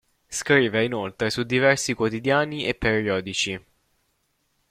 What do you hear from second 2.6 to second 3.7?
e periodici.